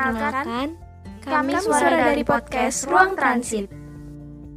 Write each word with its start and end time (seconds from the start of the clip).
Perkenalkan, 0.00 0.80
kami 1.20 1.52
suara 1.60 2.08
dari 2.08 2.24
podcast 2.24 2.88
Ruang 2.88 3.20
Transit. 3.20 3.68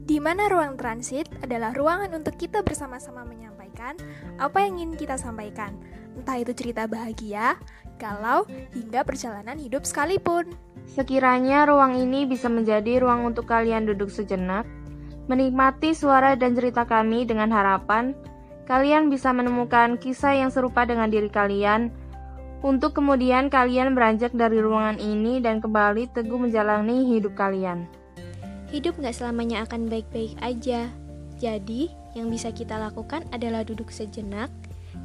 Di 0.08 0.16
mana 0.16 0.48
ruang 0.48 0.80
transit 0.80 1.28
adalah 1.44 1.76
ruangan 1.76 2.16
untuk 2.16 2.40
kita 2.40 2.64
bersama-sama 2.64 3.28
menyampaikan 3.28 4.00
apa 4.40 4.64
yang 4.64 4.80
ingin 4.80 4.96
kita 4.96 5.20
sampaikan, 5.20 5.76
entah 6.16 6.40
itu 6.40 6.56
cerita 6.56 6.88
bahagia, 6.88 7.60
galau, 8.00 8.48
hingga 8.72 9.04
perjalanan 9.04 9.60
hidup 9.60 9.84
sekalipun. 9.84 10.48
Sekiranya 10.88 11.68
ruang 11.68 12.00
ini 12.00 12.24
bisa 12.24 12.48
menjadi 12.48 13.04
ruang 13.04 13.28
untuk 13.28 13.44
kalian 13.44 13.84
duduk 13.84 14.08
sejenak, 14.08 14.64
menikmati 15.28 15.92
suara 15.92 16.40
dan 16.40 16.56
cerita 16.56 16.88
kami 16.88 17.28
dengan 17.28 17.52
harapan 17.52 18.16
kalian 18.64 19.12
bisa 19.12 19.36
menemukan 19.36 20.00
kisah 20.00 20.40
yang 20.40 20.48
serupa 20.48 20.88
dengan 20.88 21.12
diri 21.12 21.28
kalian 21.28 21.92
untuk 22.64 22.96
kemudian 22.96 23.52
kalian 23.52 23.92
beranjak 23.92 24.32
dari 24.32 24.64
ruangan 24.64 24.96
ini 24.96 25.44
dan 25.44 25.60
kembali 25.60 26.08
teguh 26.16 26.40
menjalani 26.40 27.12
hidup 27.12 27.36
kalian. 27.36 27.84
Hidup 28.72 28.96
gak 29.04 29.14
selamanya 29.14 29.68
akan 29.68 29.92
baik-baik 29.92 30.34
aja. 30.40 30.88
Jadi, 31.38 31.92
yang 32.16 32.32
bisa 32.32 32.56
kita 32.56 32.80
lakukan 32.80 33.28
adalah 33.36 33.68
duduk 33.68 33.92
sejenak, 33.92 34.48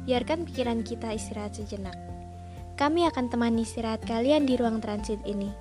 biarkan 0.07 0.47
pikiran 0.47 0.81
kita 0.87 1.11
istirahat 1.11 1.59
sejenak. 1.59 1.93
Kami 2.79 3.03
akan 3.11 3.27
temani 3.27 3.67
istirahat 3.67 4.07
kalian 4.07 4.47
di 4.47 4.55
ruang 4.55 4.79
transit 4.79 5.19
ini. 5.27 5.51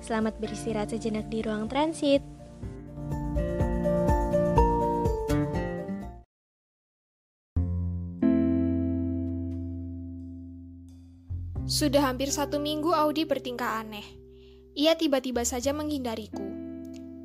Selamat 0.00 0.40
beristirahat 0.40 0.96
sejenak 0.96 1.28
di 1.28 1.44
ruang 1.44 1.68
transit. 1.68 2.35
Sudah 11.66 12.06
hampir 12.06 12.30
satu 12.30 12.62
minggu 12.62 12.94
Audi 12.94 13.26
bertingkah 13.26 13.82
aneh. 13.82 14.06
Ia 14.78 14.94
tiba-tiba 14.94 15.42
saja 15.42 15.74
menghindariku. 15.74 16.46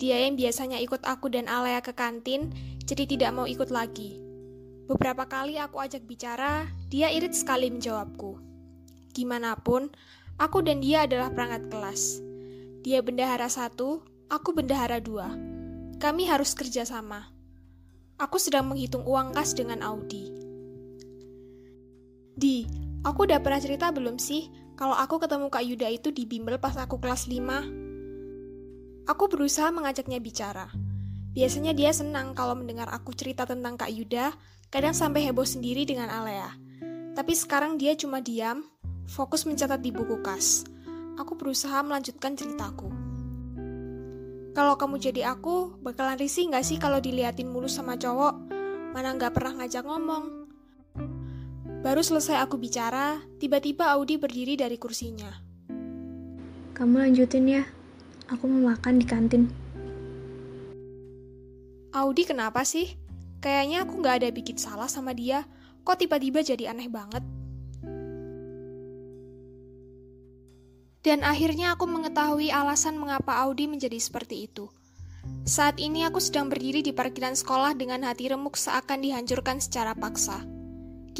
Dia 0.01 0.25
yang 0.25 0.33
biasanya 0.33 0.81
ikut 0.81 1.05
aku 1.05 1.29
dan 1.29 1.45
Alea 1.45 1.77
ke 1.85 1.93
kantin, 1.93 2.49
jadi 2.81 3.05
tidak 3.05 3.37
mau 3.37 3.45
ikut 3.45 3.69
lagi. 3.69 4.17
Beberapa 4.89 5.29
kali 5.29 5.61
aku 5.61 5.77
ajak 5.77 6.09
bicara, 6.09 6.65
dia 6.89 7.13
irit 7.13 7.37
sekali 7.37 7.69
menjawabku. 7.69 8.41
Gimana 9.13 9.53
pun, 9.61 9.93
aku 10.41 10.65
dan 10.65 10.81
dia 10.81 11.05
adalah 11.05 11.29
perangkat 11.29 11.69
kelas. 11.69 12.17
Dia 12.81 13.05
bendahara 13.05 13.45
satu, 13.45 14.01
aku 14.25 14.57
bendahara 14.57 14.97
dua. 14.97 15.29
Kami 16.01 16.25
harus 16.25 16.57
kerja 16.57 16.81
sama. 16.81 17.29
Aku 18.17 18.41
sedang 18.41 18.73
menghitung 18.73 19.05
uang 19.05 19.37
kas 19.37 19.53
dengan 19.53 19.85
Audi. 19.85 20.33
Di, 22.33 22.65
aku 23.01 23.25
udah 23.29 23.41
pernah 23.41 23.61
cerita 23.61 23.89
belum 23.89 24.21
sih 24.21 24.49
kalau 24.77 24.97
aku 24.97 25.21
ketemu 25.21 25.47
Kak 25.49 25.65
Yuda 25.65 25.87
itu 25.93 26.09
di 26.09 26.25
bimbel 26.25 26.57
pas 26.57 26.73
aku 26.77 26.97
kelas 26.97 27.29
5? 27.29 29.05
Aku 29.09 29.23
berusaha 29.29 29.69
mengajaknya 29.73 30.17
bicara. 30.21 30.69
Biasanya 31.31 31.71
dia 31.77 31.93
senang 31.93 32.33
kalau 32.33 32.57
mendengar 32.57 32.89
aku 32.89 33.13
cerita 33.13 33.45
tentang 33.45 33.77
Kak 33.77 33.93
Yuda, 33.93 34.33
kadang 34.73 34.97
sampai 34.97 35.25
heboh 35.25 35.45
sendiri 35.45 35.85
dengan 35.85 36.09
Alea. 36.09 36.49
Tapi 37.13 37.33
sekarang 37.35 37.77
dia 37.77 37.93
cuma 37.93 38.23
diam, 38.23 38.65
fokus 39.07 39.45
mencatat 39.45 39.79
di 39.83 39.93
buku 39.93 40.19
kas. 40.25 40.65
Aku 41.19 41.37
berusaha 41.37 41.77
melanjutkan 41.85 42.33
ceritaku. 42.33 42.89
Kalau 44.51 44.75
kamu 44.75 44.99
jadi 44.99 45.31
aku, 45.31 45.79
bakalan 45.79 46.19
risih 46.19 46.51
gak 46.51 46.67
sih 46.67 46.75
kalau 46.75 46.99
diliatin 46.99 47.47
mulu 47.47 47.71
sama 47.71 47.95
cowok? 47.95 48.51
Mana 48.91 49.15
gak 49.15 49.37
pernah 49.37 49.61
ngajak 49.63 49.87
ngomong? 49.87 50.40
Baru 51.81 52.05
selesai 52.05 52.37
aku 52.45 52.61
bicara, 52.61 53.25
tiba-tiba 53.41 53.89
Audi 53.97 54.21
berdiri 54.21 54.53
dari 54.53 54.77
kursinya. 54.77 55.33
Kamu 56.77 56.97
lanjutin 56.97 57.45
ya, 57.49 57.65
Aku 58.31 58.47
mau 58.47 58.71
makan 58.71 58.95
di 58.95 59.03
kantin. 59.03 59.51
Audi 61.91 62.23
kenapa 62.23 62.63
sih? 62.63 62.95
Kayaknya 63.43 63.83
aku 63.83 63.99
nggak 63.99 64.23
ada 64.23 64.29
bikin 64.31 64.55
salah 64.55 64.87
sama 64.87 65.11
dia. 65.11 65.43
Kok 65.83 65.99
tiba-tiba 65.99 66.39
jadi 66.39 66.71
aneh 66.71 66.87
banget? 66.87 67.19
Dan 71.03 71.27
akhirnya 71.27 71.75
aku 71.75 71.91
mengetahui 71.91 72.55
alasan 72.55 72.95
mengapa 72.95 73.35
Audi 73.43 73.67
menjadi 73.67 73.99
seperti 73.99 74.47
itu. 74.47 74.71
Saat 75.43 75.83
ini 75.83 76.07
aku 76.07 76.23
sedang 76.23 76.47
berdiri 76.47 76.79
di 76.79 76.95
parkiran 76.95 77.35
sekolah 77.35 77.75
dengan 77.75 78.07
hati 78.07 78.31
remuk 78.31 78.55
seakan 78.55 79.03
dihancurkan 79.03 79.59
secara 79.59 79.91
paksa. 79.91 80.39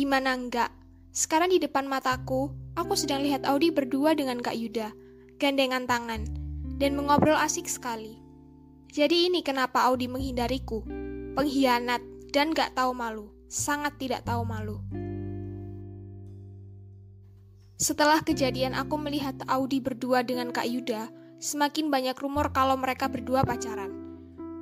Gimana 0.01 0.33
enggak? 0.33 0.73
Sekarang 1.13 1.53
di 1.53 1.61
depan 1.61 1.85
mataku, 1.85 2.49
aku 2.73 2.97
sedang 2.97 3.21
lihat 3.21 3.45
Audi 3.45 3.69
berdua 3.69 4.17
dengan 4.17 4.41
Kak 4.41 4.57
Yuda, 4.57 4.89
gandengan 5.37 5.85
tangan 5.85 6.25
dan 6.81 6.97
mengobrol 6.97 7.37
asik 7.37 7.69
sekali. 7.69 8.17
Jadi 8.89 9.29
ini 9.29 9.45
kenapa 9.45 9.85
Audi 9.85 10.09
menghindariku. 10.09 10.81
Pengkhianat 11.37 12.01
dan 12.33 12.49
gak 12.49 12.73
tahu 12.73 12.97
malu. 12.97 13.29
Sangat 13.45 14.01
tidak 14.01 14.25
tahu 14.25 14.41
malu. 14.41 14.81
Setelah 17.77 18.25
kejadian 18.25 18.73
aku 18.73 18.97
melihat 18.97 19.37
Audi 19.53 19.85
berdua 19.85 20.25
dengan 20.25 20.49
Kak 20.49 20.65
Yuda, 20.65 21.13
semakin 21.37 21.93
banyak 21.93 22.17
rumor 22.17 22.49
kalau 22.49 22.73
mereka 22.73 23.05
berdua 23.05 23.45
pacaran. 23.45 23.93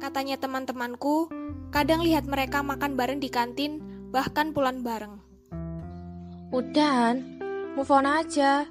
Katanya 0.03 0.35
teman-temanku, 0.35 1.31
kadang 1.71 2.03
lihat 2.03 2.27
mereka 2.27 2.59
makan 2.59 2.99
bareng 2.99 3.23
di 3.23 3.31
kantin, 3.31 3.79
bahkan 4.11 4.51
pulang 4.51 4.83
bareng. 4.83 5.28
Udah, 6.49 7.13
move 7.77 7.93
on 7.93 8.09
aja. 8.09 8.65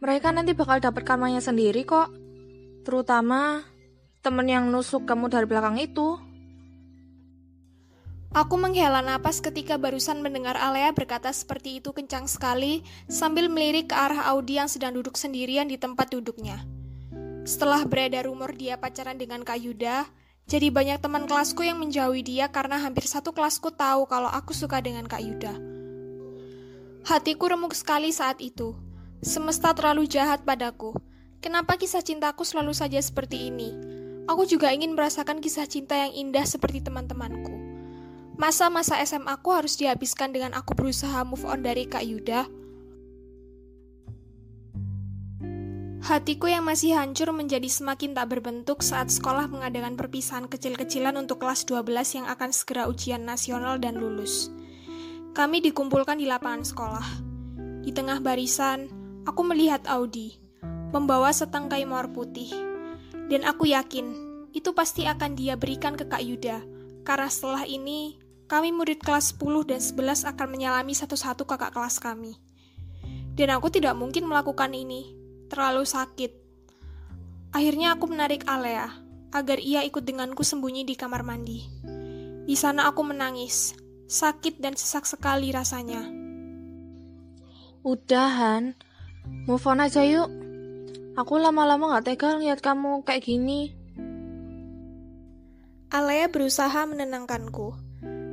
Mereka 0.00 0.32
nanti 0.32 0.56
bakal 0.56 0.80
dapat 0.80 1.04
karmanya 1.04 1.44
sendiri 1.44 1.84
kok. 1.84 2.08
Terutama 2.88 3.60
temen 4.24 4.48
yang 4.48 4.72
nusuk 4.72 5.04
kamu 5.04 5.28
dari 5.28 5.44
belakang 5.44 5.76
itu. 5.76 6.16
Aku 8.32 8.56
menghela 8.56 9.04
napas 9.04 9.44
ketika 9.44 9.76
barusan 9.76 10.24
mendengar 10.24 10.56
Alea 10.56 10.96
berkata 10.96 11.28
seperti 11.28 11.80
itu 11.80 11.92
kencang 11.92 12.24
sekali 12.24 12.80
sambil 13.04 13.52
melirik 13.52 13.92
ke 13.92 13.96
arah 13.96 14.32
Audi 14.32 14.56
yang 14.56 14.68
sedang 14.68 14.96
duduk 14.96 15.20
sendirian 15.20 15.68
di 15.68 15.76
tempat 15.76 16.08
duduknya. 16.08 16.64
Setelah 17.44 17.84
beredar 17.84 18.28
rumor 18.28 18.56
dia 18.56 18.80
pacaran 18.80 19.20
dengan 19.20 19.44
Kak 19.44 19.60
Yuda, 19.60 20.08
jadi 20.48 20.72
banyak 20.72 21.04
teman 21.04 21.28
kelasku 21.28 21.64
yang 21.68 21.80
menjauhi 21.80 22.24
dia 22.24 22.48
karena 22.48 22.80
hampir 22.80 23.04
satu 23.04 23.36
kelasku 23.36 23.76
tahu 23.76 24.08
kalau 24.08 24.32
aku 24.32 24.56
suka 24.56 24.80
dengan 24.80 25.04
Kak 25.04 25.20
Yuda. 25.20 25.77
Hatiku 27.08 27.48
remuk 27.48 27.72
sekali 27.72 28.12
saat 28.12 28.36
itu. 28.44 28.76
Semesta 29.24 29.72
terlalu 29.72 30.04
jahat 30.04 30.44
padaku. 30.44 30.92
Kenapa 31.40 31.80
kisah 31.80 32.04
cintaku 32.04 32.44
selalu 32.44 32.76
saja 32.76 33.00
seperti 33.00 33.48
ini? 33.48 33.72
Aku 34.28 34.44
juga 34.44 34.68
ingin 34.76 34.92
merasakan 34.92 35.40
kisah 35.40 35.64
cinta 35.64 35.96
yang 35.96 36.12
indah 36.12 36.44
seperti 36.44 36.84
teman-temanku. 36.84 37.56
Masa-masa 38.36 39.00
SMA 39.08 39.40
aku 39.40 39.56
harus 39.56 39.80
dihabiskan 39.80 40.36
dengan 40.36 40.52
aku 40.52 40.76
berusaha 40.76 41.24
move 41.24 41.48
on 41.48 41.64
dari 41.64 41.88
Kak 41.88 42.04
Yuda. 42.04 42.44
Hatiku 46.04 46.52
yang 46.52 46.68
masih 46.68 46.92
hancur 46.92 47.32
menjadi 47.32 47.72
semakin 47.72 48.12
tak 48.12 48.36
berbentuk 48.36 48.84
saat 48.84 49.08
sekolah 49.08 49.48
mengadakan 49.48 49.96
perpisahan 49.96 50.44
kecil-kecilan 50.44 51.16
untuk 51.16 51.40
kelas 51.40 51.64
12 51.64 51.88
yang 52.20 52.28
akan 52.28 52.52
segera 52.52 52.84
ujian 52.84 53.24
nasional 53.24 53.80
dan 53.80 53.96
lulus. 53.96 54.52
Kami 55.38 55.62
dikumpulkan 55.62 56.18
di 56.18 56.26
lapangan 56.26 56.66
sekolah. 56.66 57.08
Di 57.86 57.94
tengah 57.94 58.18
barisan, 58.18 58.90
aku 59.22 59.46
melihat 59.46 59.86
Audi 59.86 60.34
membawa 60.90 61.30
setangkai 61.30 61.86
mawar 61.86 62.10
putih. 62.10 62.50
Dan 63.30 63.46
aku 63.46 63.70
yakin, 63.70 64.18
itu 64.50 64.74
pasti 64.74 65.06
akan 65.06 65.38
dia 65.38 65.54
berikan 65.54 65.94
ke 65.94 66.10
Kak 66.10 66.26
Yuda, 66.26 66.58
karena 67.06 67.30
setelah 67.30 67.62
ini, 67.70 68.18
kami 68.50 68.74
murid 68.74 68.98
kelas 68.98 69.38
10 69.38 69.62
dan 69.62 69.78
11 69.78 70.26
akan 70.26 70.48
menyalami 70.50 70.98
satu-satu 70.98 71.46
kakak 71.46 71.70
kelas 71.70 72.02
kami. 72.02 72.34
Dan 73.38 73.54
aku 73.54 73.70
tidak 73.70 73.94
mungkin 73.94 74.26
melakukan 74.26 74.74
ini, 74.74 75.14
terlalu 75.46 75.86
sakit. 75.86 76.34
Akhirnya 77.54 77.94
aku 77.94 78.10
menarik 78.10 78.42
Alea, 78.50 78.90
agar 79.30 79.62
ia 79.62 79.86
ikut 79.86 80.02
denganku 80.02 80.42
sembunyi 80.42 80.82
di 80.82 80.98
kamar 80.98 81.22
mandi. 81.22 81.62
Di 82.42 82.56
sana 82.58 82.90
aku 82.90 83.06
menangis, 83.06 83.76
sakit 84.08 84.64
dan 84.64 84.72
sesak 84.72 85.04
sekali 85.04 85.52
rasanya. 85.52 86.00
Udahan, 87.84 88.72
move 89.44 89.64
on 89.68 89.84
aja 89.84 90.00
yuk. 90.00 90.32
Aku 91.14 91.36
lama-lama 91.36 91.92
gak 91.98 92.08
tega 92.08 92.40
lihat 92.40 92.64
kamu 92.64 93.04
kayak 93.04 93.28
gini. 93.28 93.76
Alea 95.92 96.32
berusaha 96.32 96.88
menenangkanku. 96.88 97.76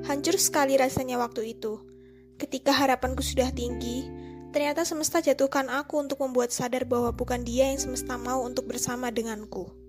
Hancur 0.08 0.40
sekali 0.40 0.80
rasanya 0.80 1.20
waktu 1.20 1.56
itu. 1.56 1.84
Ketika 2.40 2.72
harapanku 2.72 3.24
sudah 3.24 3.52
tinggi, 3.52 4.08
ternyata 4.56 4.84
semesta 4.88 5.20
jatuhkan 5.20 5.68
aku 5.68 6.00
untuk 6.00 6.24
membuat 6.24 6.56
sadar 6.56 6.88
bahwa 6.88 7.12
bukan 7.12 7.44
dia 7.44 7.72
yang 7.72 7.80
semesta 7.80 8.16
mau 8.16 8.44
untuk 8.44 8.68
bersama 8.68 9.12
denganku. 9.12 9.85